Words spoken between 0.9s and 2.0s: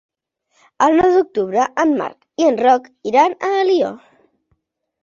nou d'octubre en